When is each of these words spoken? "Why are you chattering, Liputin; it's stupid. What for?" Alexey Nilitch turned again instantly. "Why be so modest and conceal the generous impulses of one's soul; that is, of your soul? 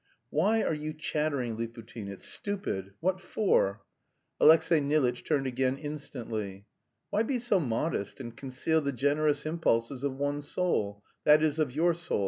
"Why 0.31 0.63
are 0.63 0.73
you 0.73 0.93
chattering, 0.93 1.55
Liputin; 1.57 2.07
it's 2.09 2.25
stupid. 2.27 2.93
What 3.01 3.21
for?" 3.21 3.83
Alexey 4.39 4.79
Nilitch 4.79 5.23
turned 5.23 5.45
again 5.45 5.77
instantly. 5.77 6.65
"Why 7.11 7.21
be 7.21 7.37
so 7.37 7.59
modest 7.59 8.19
and 8.19 8.35
conceal 8.35 8.81
the 8.81 8.93
generous 8.93 9.45
impulses 9.45 10.03
of 10.03 10.17
one's 10.17 10.49
soul; 10.49 11.03
that 11.23 11.43
is, 11.43 11.59
of 11.59 11.71
your 11.75 11.93
soul? 11.93 12.19